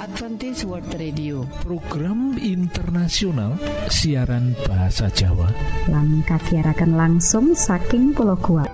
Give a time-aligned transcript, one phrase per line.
[0.00, 1.44] Adventist World Radio.
[1.60, 3.60] Program internasional
[3.92, 5.52] siaran bahasa Jawa.
[5.92, 8.72] Lan kagiatan langsung saking pulau kuat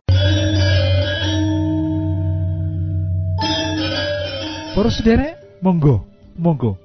[4.78, 6.06] Para sederek monggo
[6.38, 6.78] monggo.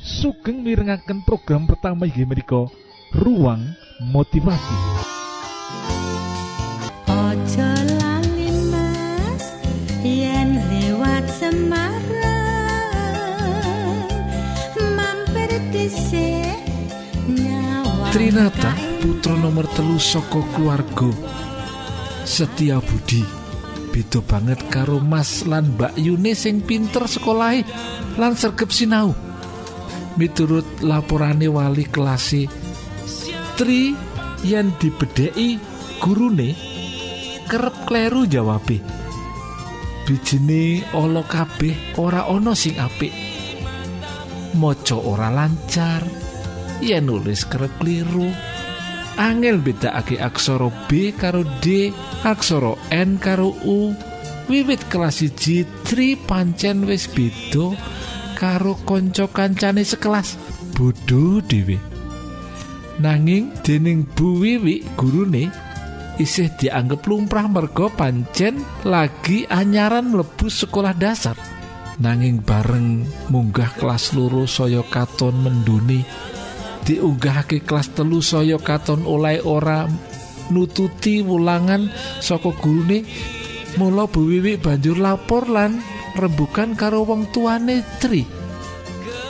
[0.00, 2.64] Sugeng mirengaken program pertama inggih menika
[3.12, 3.68] ruang
[4.00, 5.03] motivasi
[18.34, 21.06] nyawa Trinata putra nomor telu saka keluarga.
[22.26, 23.22] Setia Budi
[23.94, 27.62] beda banget karo Mas lan Mbak Yune sing pinter sekolahe
[28.18, 29.14] lan sergep sinau.
[30.18, 32.50] Miturut laporane wali kelase
[33.54, 33.94] Tri
[34.42, 35.58] yen dibedheki
[36.02, 36.58] gurune
[37.46, 38.82] kerep kleru jawabe
[40.06, 43.14] bijine ala kabeh ora ana sing apik.
[44.58, 46.23] Maca ora lancar
[46.84, 48.28] yen nulis kerep kliru
[49.16, 51.90] angel bedakake aksara B karo D
[52.26, 53.94] aksara N karo U.
[54.44, 57.72] Wiwit kelas 1 Tri pancen wis beda
[58.36, 60.36] karo kanca kancane sekelas.
[60.76, 61.80] Bodho dhewe.
[63.00, 65.48] Nanging dening Bu Wiwi gurune
[66.20, 71.34] isih dianggep lumrah merga pancen lagi anyaran mlebu sekolah dasar.
[71.94, 76.02] Nanging bareng munggah kelas loro saya katon menduni
[76.84, 79.88] diunggahake kelas telu saya katon oleh ora
[80.52, 81.88] nututi wulangan
[82.20, 83.04] saka gurune.
[83.74, 84.30] Mula Bu
[84.62, 85.82] banjur lapor lan
[86.14, 88.22] rembukan karo wong tuane Tri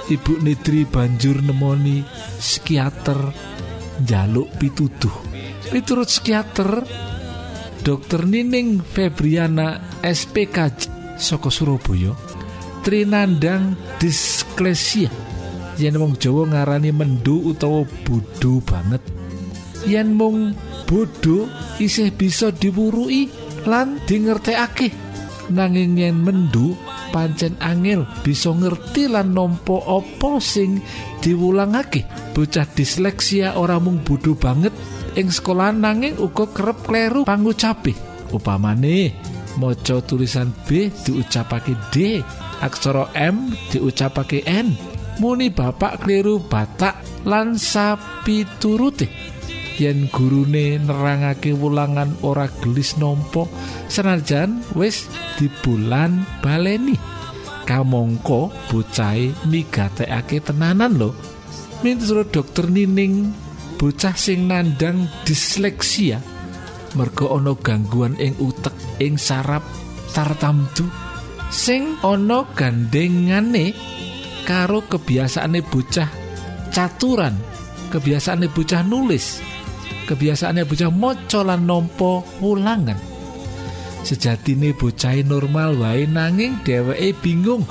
[0.05, 2.05] Ibu Nitri banjur nemoni
[2.37, 3.33] psikiater
[4.05, 5.17] njaluk pituduh.
[5.73, 6.85] Miturut psikiater
[7.81, 10.57] Dokter Nining Febriana SPK
[11.17, 12.13] saka Surabaya
[12.85, 15.09] Trinandang disklesia
[15.81, 19.03] yen wong Jawa ngarani mendu utawa bodho banget
[19.85, 20.57] yen mung
[20.89, 21.49] bodho
[21.81, 23.29] isih bisa diwurui
[23.69, 24.93] lan dingertekake.
[25.53, 26.73] Nanging yen mendu
[27.13, 30.81] pancen angel bisa ngerti lan nampa apa sing
[31.21, 32.09] diwulangake.
[32.33, 34.73] Bocah disleksia ora mung bodho banget
[35.15, 37.95] ing sekolah nanging uga kerep kleru pangucape
[38.35, 39.15] upamane
[39.55, 42.19] maca tulisan B diucapake D
[42.59, 44.75] aksara M diucapake N
[45.23, 49.35] muni bapak kliru batak lan sapi turute
[49.79, 53.51] yen gurune nerangake wulangan ora gelis nompo
[53.91, 56.95] senajan wis dibulan baleni.
[57.65, 61.11] Kamangka bocahe migatekake tenanan lho.
[61.81, 63.33] Miturut dokter Nining
[63.81, 66.21] bocah sing nandang disleksia.
[66.95, 69.65] Merga ana gangguan ing utek ing saraf
[70.13, 70.85] tartamtu.
[71.49, 73.73] Sing ana gandengane
[74.45, 76.09] karo kebiasaane bocah
[76.71, 77.35] caturan
[77.91, 79.41] kebiasaane bocah nulis
[80.07, 82.97] kebiasaane bocah maca lan nampa wulangan
[84.05, 87.65] sejatine bocah normal wae nanging dheweke bingung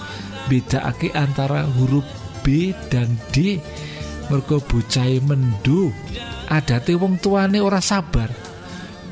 [0.49, 2.03] bedakake antara huruf
[2.43, 3.57] B dan D.
[4.27, 5.91] Merga bocah mendu
[6.51, 8.27] adate wong tuane ora sabar.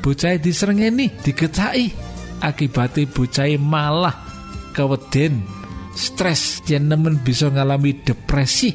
[0.04, 1.94] Bocah diserengeni digetaki
[2.42, 4.16] akibate bocah malah
[4.76, 5.46] keweden
[5.96, 6.64] stres.
[6.68, 8.74] Yen nemen bisa ngalami depresi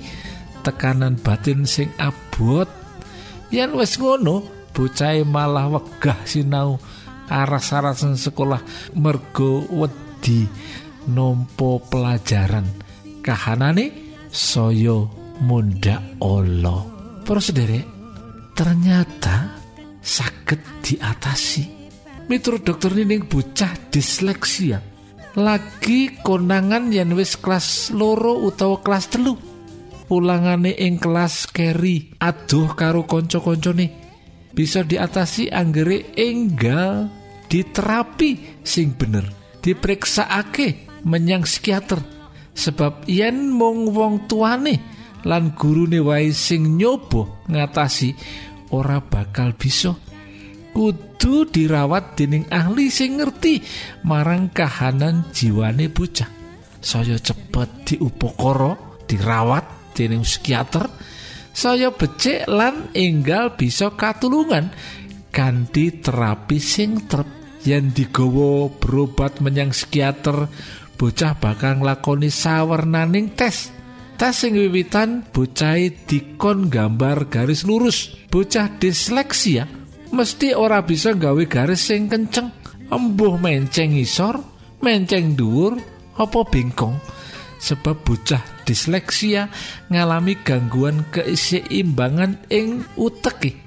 [0.66, 2.70] tekanan batin sing abot.
[3.54, 4.44] Yen wis ngono
[4.76, 6.78] bocah malah wegah sinau
[7.28, 8.62] aras-arasan sekolah
[8.96, 10.48] mergo wedi
[11.12, 12.68] nompo pelajaran
[13.24, 15.12] kahanane soyo
[15.44, 16.96] munda olo
[17.28, 17.86] sederek
[18.56, 19.60] ternyata
[20.00, 21.64] sakit diatasi.
[22.28, 24.97] Miturut dokter nining bocah disleksia
[25.38, 29.38] lagi konangan yen wis kelas loro utawa kelas telu.
[30.09, 33.92] Ulangane ing kelas keri aduh karo konco-koncone
[34.56, 37.12] bisa diatasi anggere enggal
[37.46, 39.30] diterapi sing bener.
[39.62, 42.02] Diperiksaake menyang psikiater.
[42.58, 44.81] Sebab yen mung wong tuane
[45.22, 48.18] lan gurune wae sing nyoba ngatasi
[48.74, 49.94] ora bakal bisa
[50.77, 53.65] kudu dirawat dening ahli sing ngerti
[54.06, 56.29] marang kahanan jiwane bocah.
[56.77, 60.85] Saya cepet diupokoro dirawat dening psikiater.
[61.50, 64.69] Saya becik lan enggal bisa katulungan
[65.33, 67.25] kanthi terapi sing trep.
[67.65, 70.45] Yen digawa berobat menyang psikiater
[70.94, 73.74] bocah bakal nglakoni sawernaning tes.
[74.13, 75.74] Tes sing wiwitan bocah
[76.06, 78.13] dikon gambar garis lurus.
[78.29, 82.50] Bocah disleksia mesti ora bisa gawe garis sing kenceng.
[82.88, 84.39] Embuh menceng isor
[84.80, 85.75] menceng dhuwur
[86.15, 86.95] apa bengkong
[87.57, 89.50] sebab bocah disleksia
[89.89, 93.57] ngalami gangguan keseimbangan ing uteki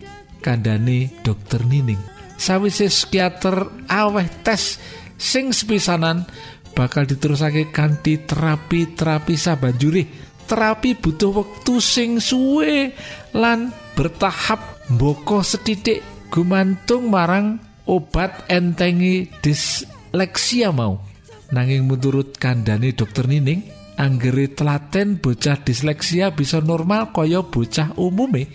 [0.41, 2.01] kandhane dokter Nining.
[2.41, 4.81] Sawise psikiater aweh tes
[5.21, 6.25] sing sepisanan
[6.73, 10.05] bakal diterusake kanthi terapi-terapi sabanjure
[10.49, 12.91] terapi butuh wektu sing suwe
[13.37, 14.81] lan bertahap.
[14.91, 17.59] Mboko setitik gumantung marang
[17.91, 21.03] obat entengi disleksia mau.
[21.51, 23.67] Nanging menurut kandhane dokter Nining
[23.99, 28.47] anggere telaten bocah disleksia bisa normal kaya bocah umume.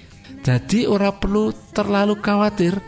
[0.42, 2.80] Jadi ora perlu terlalu khawatir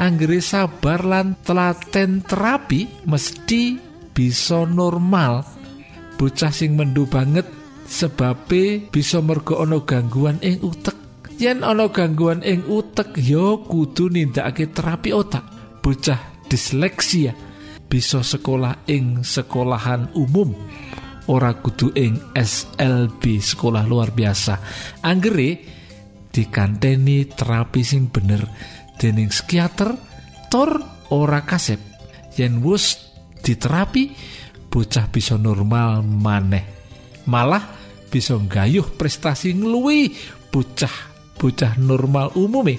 [0.00, 3.76] anggere sabar lan telaten terapi mesti
[4.16, 5.44] bisa normal.
[6.16, 7.44] Bocah sing mendu banget
[7.84, 10.99] sebabe bisa mergo ana gangguan ing utek
[11.40, 15.44] yen ana gangguan ing utek ya kudu nindakake terapi otak.
[15.80, 17.32] Bocah disleksia
[17.88, 20.52] bisa sekolah ing sekolahan umum.
[21.32, 24.60] Ora kudu ing SLB sekolah luar biasa.
[25.00, 25.50] Anggere
[26.28, 28.44] dikanteni terapi sing bener.
[29.00, 29.96] Dening psikiater
[30.52, 30.76] tor
[31.08, 31.80] ora kasep.
[32.36, 33.00] Yen wus
[33.40, 34.12] diterapi
[34.68, 36.64] bocah bisa normal maneh.
[37.24, 37.64] Malah
[38.12, 40.12] bisa gayuh prestasi ngeluwi
[40.50, 41.09] bocah
[41.40, 42.76] bocah normal umume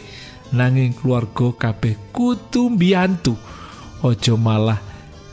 [0.53, 3.33] nanging keluarga kabeh kudu mbiyantu.
[4.05, 4.77] Aja malah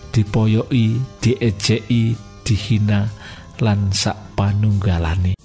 [0.09, 3.13] dipoyoki diejeki dihina
[3.61, 5.37] lan sak panunggalane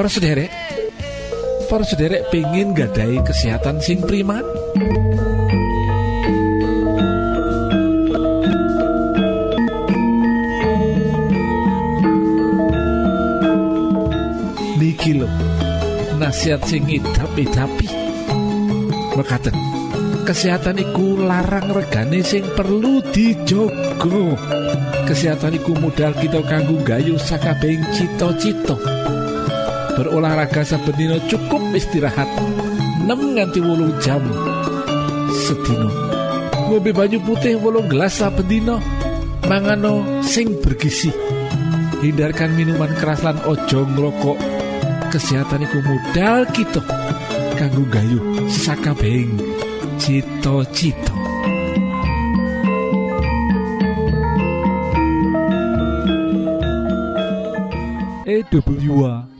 [0.00, 0.48] para sederek
[1.68, 4.40] para sederek pengen gadai kesehatan sing prima
[14.80, 15.28] niki lo
[16.16, 17.92] nasihat sing idap-idapi
[19.12, 19.52] berkata
[20.24, 24.32] kesehatan iku larang regane sing perlu dijogo
[25.04, 28.99] kesehatan iku modal kita kanggo gayu sakabeng cito-cito
[30.00, 32.24] berolahraga saben cukup istirahat.
[33.04, 34.24] 6 nganti wolung jam.
[35.44, 35.92] Sedina.
[36.72, 38.80] Ngombe banyu putih wolung gelas saben dina.
[39.44, 41.12] Mangano sing bergizi.
[42.00, 44.40] Hindarkan minuman keras lan ojo ngrokok.
[45.12, 46.80] Kesehatan iku modal kita.
[47.60, 49.36] Kanggo gayu sakabeng
[50.00, 51.12] cito-cito
[58.24, 59.39] EWA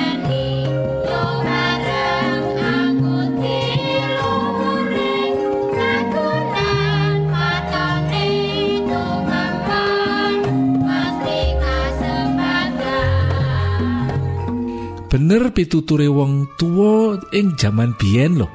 [15.11, 18.47] bener pituture wong tuwa ing jaman biyen lho.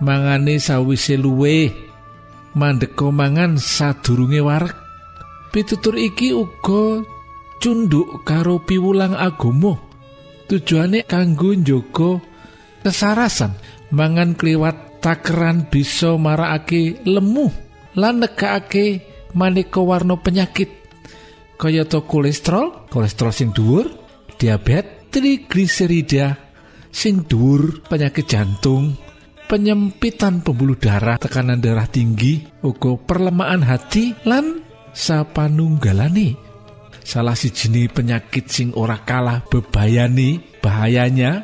[0.00, 1.68] Mangane sawise luwe
[2.56, 4.72] mandeka mangan sadurunge wareg.
[5.52, 7.04] Pitutur iki uga
[7.60, 9.76] cunduk karo piwulang agama.
[10.48, 12.24] Tujuane kanggo njogo
[12.80, 13.52] kesarasan
[13.92, 17.52] mangan kliwat takeran bisa marakake lemu
[18.00, 19.04] lan negakake
[19.36, 20.72] maneka warna penyakit.
[21.60, 23.92] Kayata kolesterol kolesterol sing dhuwur
[24.40, 26.38] diabetes trigliserida
[26.90, 28.94] sing dhuwur penyakit jantung
[29.50, 34.62] penyempitan pembuluh darah tekanan darah tinggi uga perlemahan hati lan
[34.94, 36.38] sapanunggalane.
[37.02, 41.42] Salah siji penyakit sing ora kalah bebayani bahayanya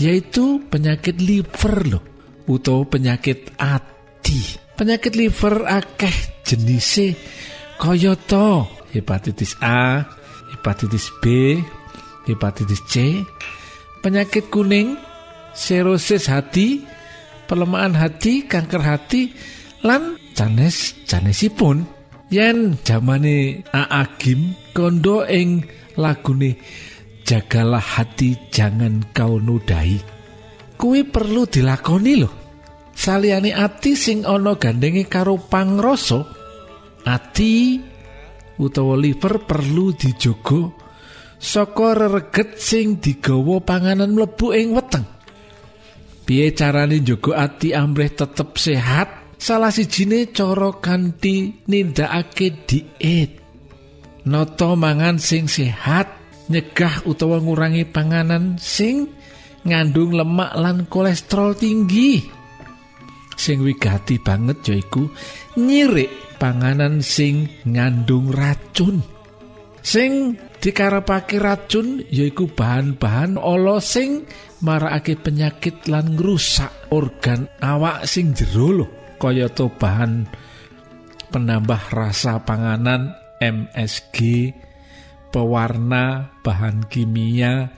[0.00, 2.02] yaitu penyakit liver loh
[2.48, 4.56] utawa penyakit ati.
[4.72, 6.16] Penyakit liver akeh
[6.48, 7.12] jenise
[7.76, 8.64] kayata
[8.96, 10.08] hepatitis A
[10.56, 11.60] hepatitis B
[12.26, 13.22] hepatitis C,
[14.02, 14.98] penyakit kuning,
[15.54, 16.82] serosis hati,
[17.46, 19.32] pelemahan hati, kanker hati,
[19.84, 21.84] lan canes canesipun.
[22.32, 25.68] Yen zamane Aagim kondo ing
[26.00, 26.56] lagune
[27.28, 30.00] jagalah hati jangan kau nudai.
[30.80, 32.34] Kuwi perlu dilakoni loh.
[32.96, 36.24] Saliyane ati sing ana gandenge karo pangrasa,
[37.04, 37.76] ati
[38.56, 40.81] utawa liver perlu dijogo
[41.42, 45.02] saka rereget sing digawa panganan mlebu ing weteng.
[46.22, 49.34] Piye carane njaga ati amrih tetep sehat?
[49.42, 53.42] Salah sijine cara kanthi nindakake diet.
[54.22, 56.06] Noto mangan sing sehat,
[56.46, 59.10] nyegah utawa ngurangi panganan sing
[59.66, 62.22] ngandung lemak lan kolesterol tinggi.
[63.34, 65.10] Sing wigati banget yaiku
[65.58, 69.02] nyirik panganan sing ngandung racun.
[69.82, 74.22] Sing dikarepake racun yaiku bahan-bahan ala sing
[74.62, 78.86] marakake penyakit lan ngrusak organ awak sing jero lho.
[79.18, 80.26] Kayata bahan
[81.34, 84.50] penambah rasa panganan MSG
[85.34, 87.70] pewarna bahan kimia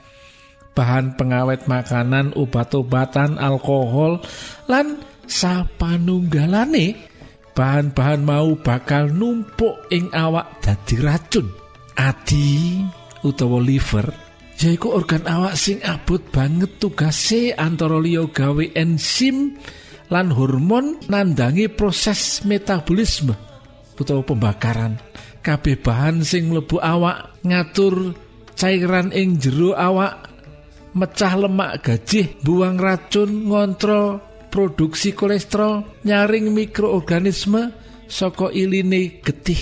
[0.75, 4.19] bahan pengawet makanan obat-obatan alkohol
[4.67, 6.99] lan sapanunggalane
[7.55, 11.64] bahan-bahan mau bakal numpuk ing awak dadi racun
[11.95, 12.79] ati
[13.25, 14.07] utawa liver
[14.55, 19.59] yaiku organ awak sing abot banget tugase antara liya gawe enzim
[20.07, 23.35] lan hormon nandangi proses metabolisme
[23.99, 24.99] utawa pembakaran.
[25.45, 28.17] Kabeh bahan sing mlebu awak ngatur
[28.57, 30.33] cairan ing jero awak
[30.97, 37.75] mecah lemak gajih buang racun ngontrol produksi kolesterol nyaring mikroorganisme
[38.09, 39.59] saka iline getih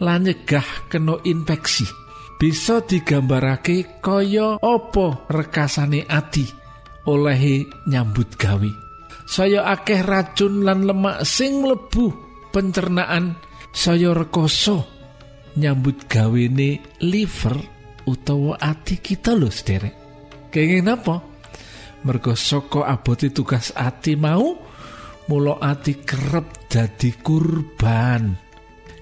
[0.00, 1.84] lan nyegah kena infeksi.
[2.40, 6.46] Bisa digambarake kaya apa rekasane ati
[7.06, 8.70] olehe nyambut gawe.
[9.28, 12.10] Saya akeh racun lan lemak sing mlebu
[12.50, 13.38] pencernaan
[13.72, 14.84] saya rekoso
[15.56, 17.56] nyambut gawene liver
[18.04, 19.94] utawa ati kita lho sederek.
[20.52, 21.16] Kenging apa?
[22.04, 24.58] Mergo saka abote tugas ati mau
[25.30, 28.51] mulo ati kerep dadi kurban.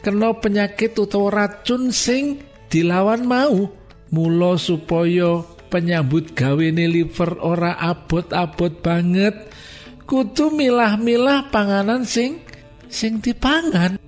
[0.00, 2.40] Kena penyakit utawa racun sing
[2.72, 3.70] dilawan mau.
[4.10, 9.54] Mula supaya penyambut gawene liver ora abot-abot banget
[10.02, 12.42] kudu milah-milah panganan sing
[12.90, 14.02] sing dipangan.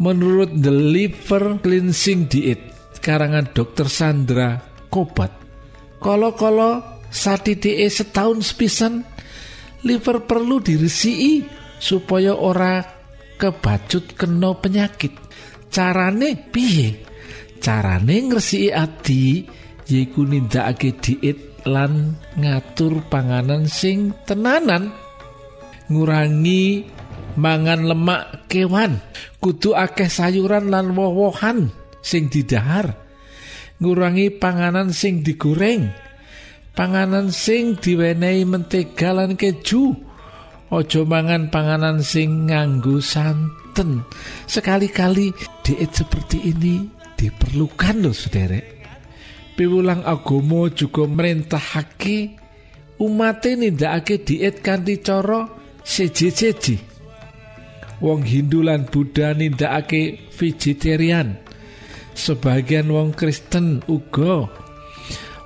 [0.00, 2.72] Menurut the liver cleansing diet
[3.04, 4.56] karangan dokter Sandra
[4.88, 5.42] Kobat
[6.02, 6.82] kalau-kalau
[7.14, 9.06] satitike setahun sepisan
[9.86, 11.46] liver perlu diresiki
[11.78, 13.01] supaya ora
[13.42, 15.10] kebacut kena penyakit.
[15.66, 17.02] Carane piye?
[17.58, 19.42] Carane ngresiki ati
[19.90, 24.94] yaiku nindakake diet lan ngatur panganan sing tenanan.
[25.90, 26.86] Ngurangi
[27.34, 29.02] mangan lemak kewan.
[29.42, 31.66] Kudu akeh sayuran lan woh-wohan
[31.98, 32.94] sing didahar.
[33.82, 35.90] Ngurangi panganan sing digoreng.
[36.78, 40.11] Panganan sing diwenehi mentega lan keju
[40.72, 44.08] Ojo mangan panganan sing nganggo santen.
[44.48, 45.28] Sekali-kali
[45.60, 48.80] diet seperti ini diperlukan loh sederek.
[49.52, 51.04] Piwulang agomo juga
[53.02, 55.44] umat nindakake diet kanthi cara
[55.84, 56.80] seji-seji.
[58.00, 61.36] Wong Hindu lan Buddha nindakake vegetarian.
[62.16, 64.48] Sebagian wong Kristen uga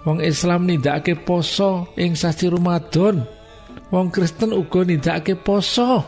[0.07, 3.36] Wong Islam nindakake poso ing sasi Ramadan.
[3.97, 6.05] Wong Kristen uga nindakake poso.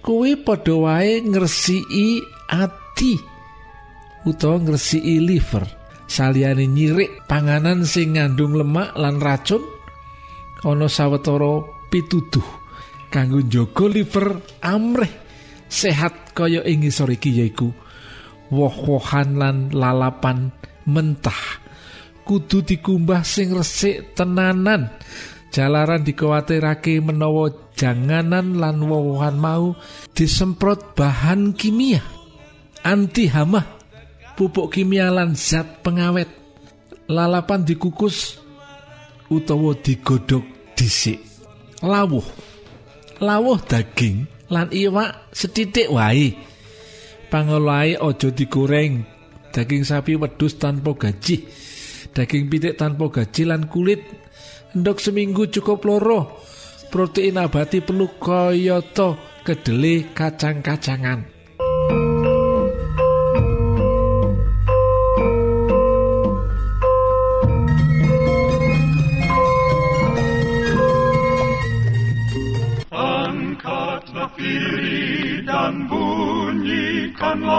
[0.00, 3.20] Kuwi padha wae ngresiki ati
[4.24, 5.64] utawa ngresiki liver.
[6.04, 9.64] Saliyane nyirik panganan sing ngandung lemak lan racun
[10.64, 12.44] ana sawetara pituduh
[13.08, 15.08] kanggo njaga liver amrih
[15.68, 17.72] sehat kaya ing ngisor iki yaiku
[18.52, 20.52] woh-wohan lan lalapan
[20.88, 21.64] mentah.
[22.24, 24.88] Kudu dikumbah sing resik tenanan
[25.54, 29.78] jalaran dikhawatirake menawa janganan lan wowohan mau
[30.10, 32.02] disemprot bahan kimia.
[32.82, 33.62] Anti hama
[34.34, 36.26] pupuk kimia lan zat pengawet.
[37.06, 38.42] Lalapan dikukus
[39.30, 40.42] utawa digodhog
[40.74, 41.22] dhisik.
[41.86, 42.26] Lawuh.
[43.22, 46.34] Lawuh daging lan iwak setitik wae.
[47.30, 49.06] Pangolahe aja digoreng.
[49.54, 51.46] Daging sapi wedhus tanpa gaji.
[52.10, 54.02] Daging pitik tanpa gaji lan kulit
[54.74, 56.42] endok seminggu cukup loro.
[56.90, 61.34] Protein abati perlu kayata kedele kacang-kacangan.
[75.44, 77.54] Dan bunyikanlah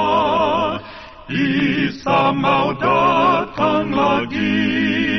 [1.32, 5.15] Isa mau datang lagi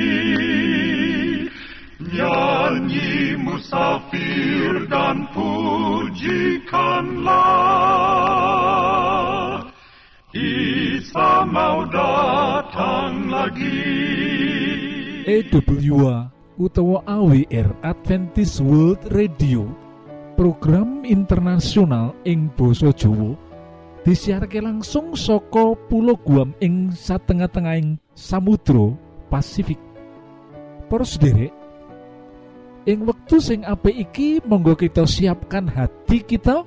[3.77, 6.09] Musafir dan pujikanlah.
[10.33, 13.85] Isa mau datang lagi.
[15.29, 19.69] EWA utawa AWR Adventist World Radio.
[20.41, 23.37] Program internasional ing Boso Jowo
[24.09, 28.97] disiharke langsung soko pulau Guam ing satengah-tengahing Samudro
[29.29, 29.77] Pasifik.
[30.89, 31.66] Poros derek
[32.87, 36.63] ing wektu sing apik iki monggo kita siapkan hati kita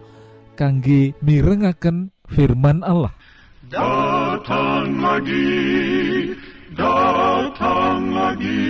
[0.60, 3.16] kangge mirengaken firman Allah
[3.70, 6.34] Datang lagi,
[6.74, 8.66] datang lagi,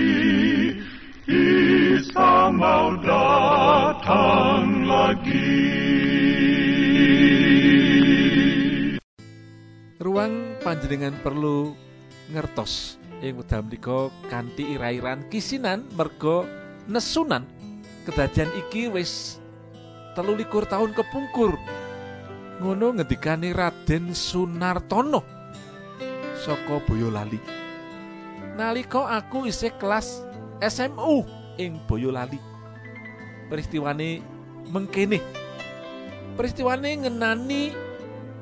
[1.24, 5.56] Isa mau datang lagi.
[10.00, 11.76] ruang panjenengan perlu
[12.32, 16.44] ngertos ing wekdal menika kanthi irairan kisinan merga
[16.90, 17.46] nesunan.
[18.04, 19.38] Kedadian iki wis
[20.18, 21.54] telulikur tahun kepungkur.
[22.60, 25.24] Ngono ngendikane Raden Sunartono
[26.36, 27.40] saka Boyolali.
[28.60, 30.26] Nalika aku isih kelas
[30.60, 31.24] SMU
[31.56, 32.42] ing Boyolali.
[33.48, 34.20] Peristiwane
[34.68, 35.24] mengkene.
[36.36, 37.72] Peristiwane ngenani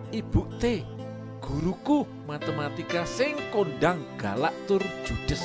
[0.08, 0.82] Ibu T
[1.44, 5.44] guruku matematika sing kondang galak tur judes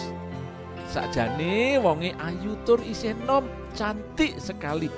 [0.92, 4.92] sakjane wonge ayu tur isih nom cantik sekali.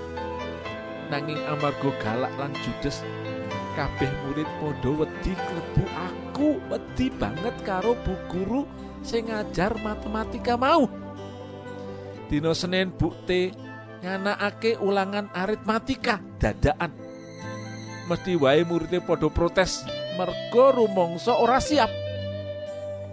[1.07, 3.07] Nanging amarga galak lan judes
[3.79, 8.67] kabeh murid padha wedi klebu aku wedi banget karo bu guru
[9.07, 10.91] sing ngajar matematika mau.
[12.27, 13.55] Dina Senin bukti
[14.03, 16.91] nganakake ulangan aritmatika dadaan
[18.11, 19.87] mesti wae muridnya padha protes
[20.19, 21.89] mergo rumangsa ora siap.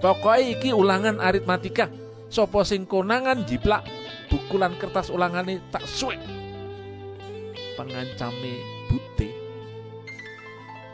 [0.01, 2.00] Pokoke iki ulangan aritmatika
[2.31, 3.83] Sopo sing konangan jiplak
[4.31, 6.15] buku lan kertas ulangane tak suwek
[7.75, 9.35] pengancame bute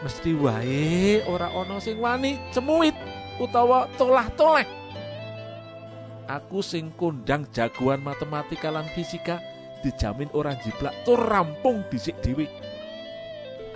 [0.01, 2.97] mesti wae ora ana sing wani cemuit
[3.37, 4.65] utawa tolah-toleh.
[6.25, 9.37] Aku sing kondang jagoan matematika lan fisika
[9.85, 12.49] dijamin ora jiplak tur rampung dhisik dhewe.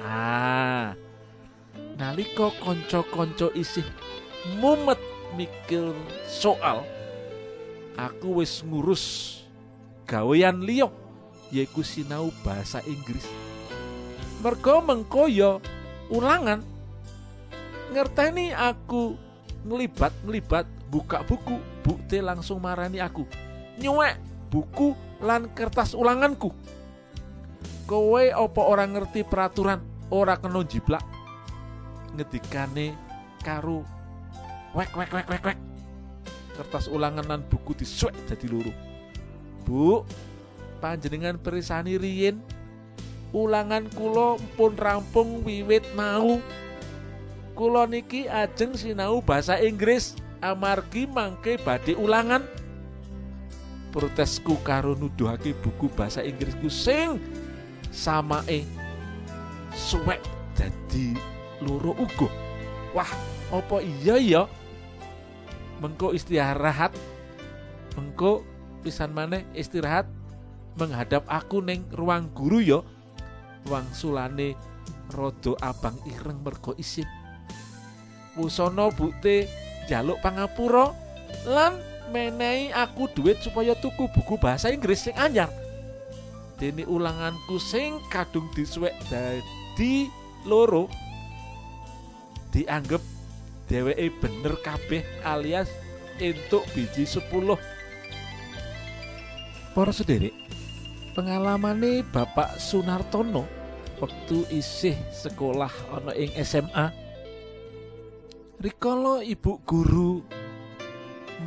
[0.01, 0.97] Ah
[1.93, 3.85] nalika kanca-kanca isih
[4.57, 4.97] mumet
[5.37, 5.93] mikir
[6.25, 6.81] soal
[7.95, 9.03] aku wis ngurus
[10.07, 10.91] gawean liya
[11.51, 13.27] yaiku sinau bahasa Inggris.
[14.41, 15.61] Mergo mengko ya
[16.09, 16.63] ulangan
[17.91, 19.15] ngerteni aku
[19.67, 23.27] ngelibat ngelibat buka buku bukti langsung marani aku.
[23.77, 24.17] Nyuwek
[24.49, 26.49] buku lan kertas ulanganku.
[27.85, 31.03] Kowe opo orang ngerti peraturan ora kena jiplak?
[32.15, 32.95] Ngedikane
[33.43, 33.83] karo
[34.71, 35.70] wek wek wek wek wek
[36.55, 38.71] kertas ulangan lan buku disuwek dadi loro.
[39.63, 40.03] Bu
[40.81, 42.41] panjenengan perisani riyin
[43.31, 46.39] ulangan kula pun rampung wiwit mau.
[47.55, 52.43] Kula niki ajeng sinau bahasa Inggris amargi mangke badhe ulangan.
[53.91, 57.19] Protesku karo nuduhake buku bahasa Inggrisku sing
[57.91, 58.63] samae
[59.75, 60.23] suwek
[60.55, 61.11] dadi
[61.59, 62.31] loro uga.
[62.95, 63.11] Wah
[63.51, 64.43] apa iya ya
[65.81, 66.93] mengko istirahat.
[67.97, 68.45] Mengko
[68.85, 70.05] pisan maneh istirahat.
[70.79, 72.79] Menghadap aku neng ruang guru yo
[73.67, 74.55] ruang sulane
[75.11, 77.05] rodo abang ireng mergo isin
[78.39, 79.47] wusono bukti
[79.91, 80.95] jaluk pangapura
[81.47, 81.75] lan
[82.11, 85.47] menehi aku duit supaya tuku buku bahasa Inggris sing anyar.
[86.59, 90.11] Dene ulanganku sing kadung disuwek dadi
[90.45, 90.85] loro
[92.51, 93.01] dianggep
[93.71, 95.71] dheweke bener kabeh alias
[96.19, 97.31] entuk biji 10
[99.71, 100.35] para sederek
[101.15, 103.47] pengalamane Bapak Sunartono
[104.03, 106.91] waktu isih sekolah ana ing SMA
[108.59, 110.19] rikala ibu guru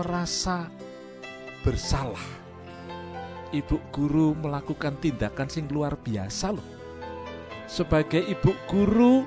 [0.00, 0.72] merasa
[1.60, 2.44] bersalah
[3.54, 6.66] ibu guru melakukan tindakan sing luar biasa loh.
[7.70, 9.22] Sebagai ibu guru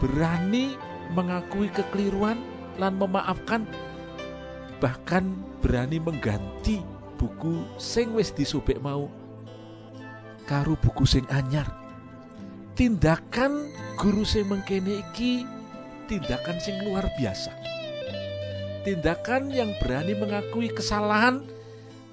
[0.00, 0.74] berani
[1.12, 2.40] mengakui kekeliruan
[2.80, 3.68] lan memaafkan
[4.80, 6.80] bahkan berani mengganti
[7.20, 9.08] buku sing wis disobek mau
[10.48, 11.68] karo buku sing anyar.
[12.74, 15.46] Tindakan guru sing mengkene iki
[16.10, 17.54] tindakan sing luar biasa.
[18.84, 21.40] Tindakan yang berani mengakui kesalahan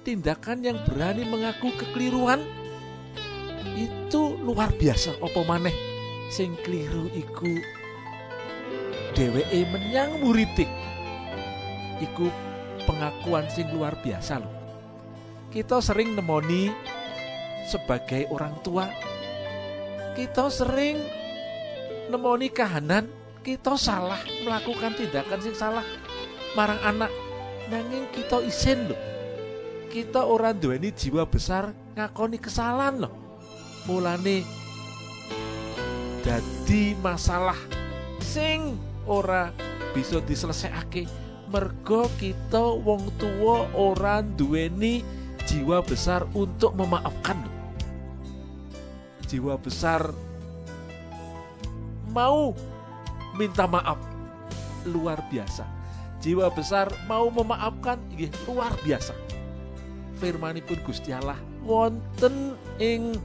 [0.02, 2.42] tindakan yang berani mengaku kekeliruan
[3.78, 5.74] itu luar biasa opo maneh
[6.28, 7.54] sing keliru iku
[9.14, 10.68] dheweke menyang muritik.
[12.02, 12.26] Iku
[12.88, 14.62] pengakuan sing luar biasa loh
[15.52, 16.72] kita sering nemoni
[17.68, 18.88] sebagai orang tua.
[20.16, 20.96] Kita sering
[22.08, 23.04] nemoni kahanan.
[23.44, 25.84] Kita salah melakukan tindakan sing salah.
[26.56, 27.12] Marang anak
[27.68, 29.00] nanging kita isin loh
[29.88, 33.12] kita orang duweni jiwa besar ngakoni kesalahan loh
[33.88, 34.44] mulane
[36.20, 37.56] dadi masalah
[38.20, 39.52] sing ora
[39.92, 41.06] bisa diselesekake
[41.52, 45.04] mergo kita wong tua ora duweni
[45.44, 47.36] jiwa besar untuk memaafkan.
[49.28, 50.12] Jiwa besar
[52.08, 52.56] mau
[53.36, 54.00] minta maaf.
[54.88, 55.68] Luar biasa.
[56.22, 59.12] Jiwa besar mau memaafkan inggih luar biasa.
[60.22, 61.36] Firmanipun Gusti Allah
[61.66, 63.18] wonten ing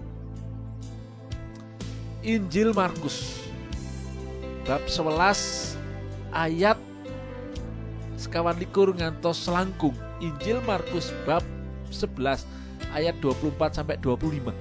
[2.26, 3.47] Injil Markus
[4.68, 5.80] bab 11
[6.36, 6.78] ayat
[8.20, 11.42] sekawan likur ngantos selangkung Injil Markus bab
[11.90, 12.44] 11
[12.92, 14.52] ayat 24 sampai 25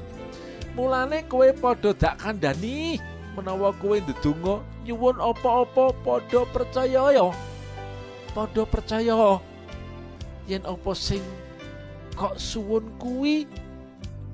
[0.78, 3.02] mulane kowe podo dak kandani
[3.36, 7.26] menawa kowe ndedonga nyuwun apa-apa podo percaya ya?
[8.30, 9.42] Podo percaya.
[10.46, 11.20] Yen apa sing
[12.14, 13.50] kok suwun kuwi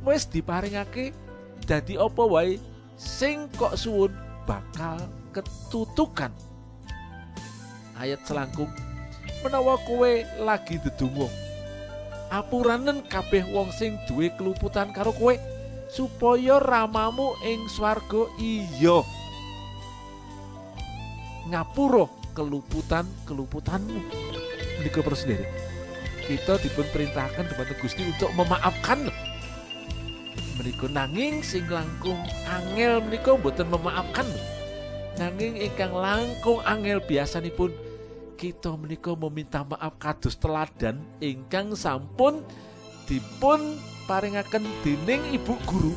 [0.04, 1.16] wis diparingake
[1.64, 2.60] dadi apa wae?
[3.00, 4.12] Sing kok suwun
[4.44, 5.00] bakal
[5.32, 6.30] ketutukan.
[7.96, 8.68] Ayat selangkung
[9.42, 11.26] menawa kowe lagi dedungo
[12.32, 15.36] apuranen kabeh wong sing duwe keluputan karo kowe
[15.92, 19.04] supaya ramamu ing swarga iya.
[21.52, 24.00] Ngapura keluputan keluputanmu
[24.80, 25.44] menika sendiri.
[26.24, 29.12] Kita dipun perintahkan dumateng Gusti untuk memaafkan.
[30.56, 32.16] Menika nanging sing langkung
[32.48, 34.24] angel menika mboten memaafkan
[35.20, 37.72] nanging ingkang langkung angel biasanipun
[38.40, 42.42] kita menika meminta maaf kados teladan ingkang sampun
[43.06, 43.76] dipun
[44.08, 45.94] paringaken dening ibu guru.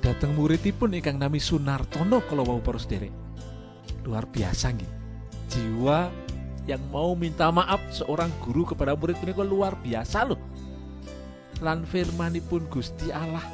[0.00, 3.12] Dateng muridipun ingkang nami Sunartono kalau wau para sederek
[4.04, 4.92] luar biasa nggih.
[5.50, 6.08] Jiwa
[6.68, 10.40] yang mau minta maaf seorang guru kepada murid menika luar biasa loh
[11.60, 13.44] lan firmanipun Gusti Allah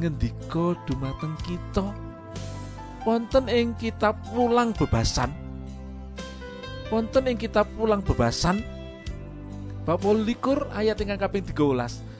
[0.00, 2.11] ngendika dumateng kita
[3.02, 5.30] wonten ing kitab ulang bebasan.
[6.92, 8.60] Wonten ing kitab ulang bebasan
[9.82, 12.12] bab likur ayat ingkang kaping 13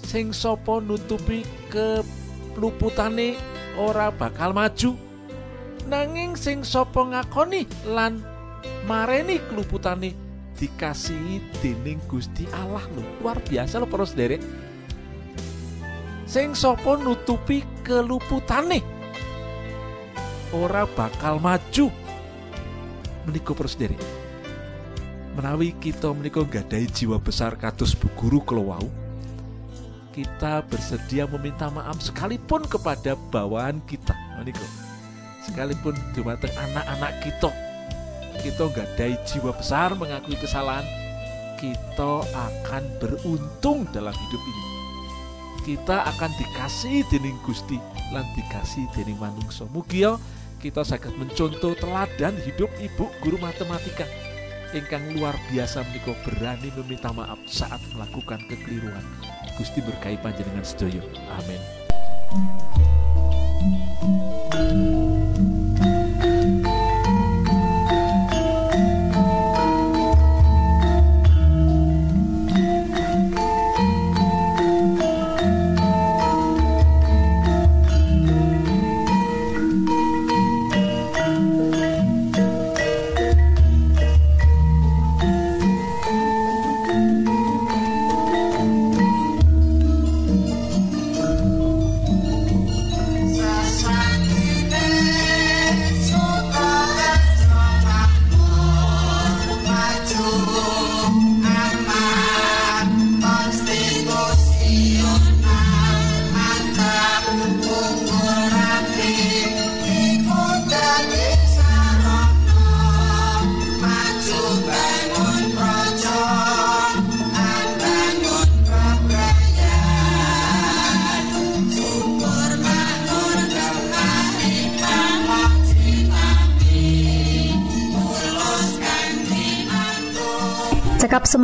[0.00, 3.36] sing sapa nutupi keluputane
[3.76, 4.96] ora bakal maju.
[5.86, 8.18] Nanging sing sapa ngakoni lan
[8.88, 10.16] mareni keluputane
[10.56, 12.82] dikasihi dening Gusti Allah.
[12.96, 14.40] Lho luar biasa lho para sederek
[16.26, 18.95] sing sapa nutupi keluputane
[20.56, 21.92] ora bakal maju.
[23.28, 24.00] Menika para sederek
[25.36, 28.88] menawi kita menika gadai jiwa besar kados bu guru kelowau
[30.16, 34.16] kita bersedia meminta maaf sekalipun kepada bawahan kita.
[34.40, 34.64] Menika.
[35.44, 37.52] Sekalipun dumateng anak-anak kita.
[38.40, 40.88] Kita gadai jiwa besar mengakui kesalahan
[41.60, 44.64] kita akan beruntung dalam hidup ini.
[45.68, 47.76] Kita akan dikasih dening Gusti
[48.08, 49.68] lan dikasih dening manungsa.
[49.68, 50.16] Mugia
[50.58, 54.08] kita sakit mencontoh teladan hidup ibu guru matematika.
[54.74, 59.04] Ingkang luar biasa menika berani meminta maaf saat melakukan kekeliruan.
[59.56, 61.00] Gusti berkahi panjenengan sedaya.
[61.38, 62.65] Amin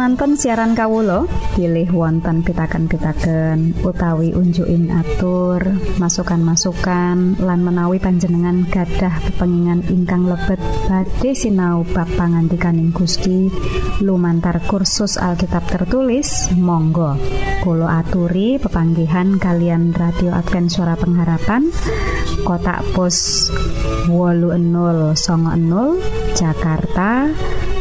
[0.03, 5.63] Semanten siaran Kawulo pilih wonten pitaken-pitaken utawi unjuin atur
[6.03, 10.59] masukan-masukan lan menawi panjenengan gadah kepengingan ingkang lebet
[10.91, 13.47] badhe sinau ba pangantikaning Gusti.
[14.03, 17.15] Lumantar kursus Alkitab tertulis Monggo
[17.63, 21.71] Kulo aturi pepanggihan kalian radio Advent suara pengharapan
[22.43, 23.47] kotak pos
[24.11, 25.15] wolu 00
[26.35, 27.31] Jakarta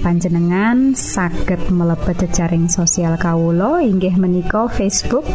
[0.00, 5.28] panjenengan saged mlebet jejaring sosial Kawulo inggih menika Facebook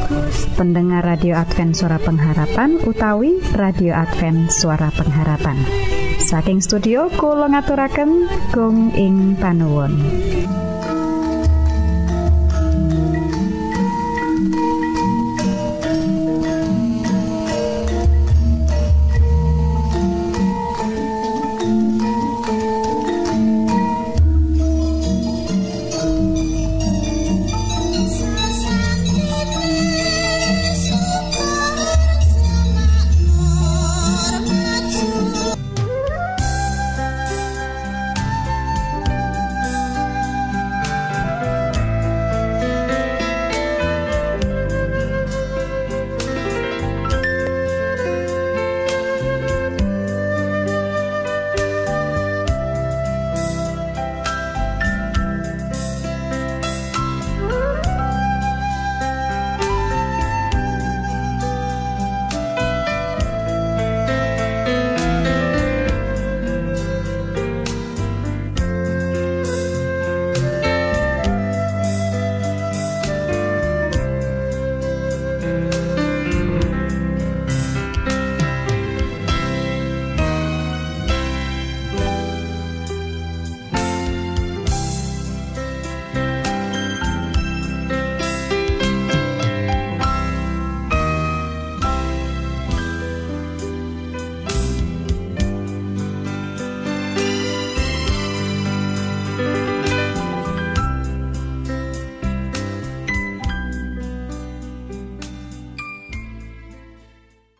[0.58, 5.62] pendengar radio Advent suara pengharapan utawi radio Advent suara pengharapan.
[6.17, 9.93] Saking studio kula ngaturaken gong ing panuwun